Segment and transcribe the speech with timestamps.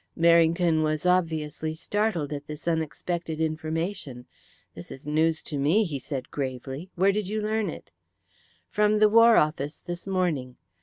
[0.17, 4.25] Merrington was obviously startled at this unexpected information.
[4.73, 6.89] "This is news to me," he said gravely.
[6.95, 7.91] "Where did you learn it?"
[8.67, 10.55] "From the War Office this morning.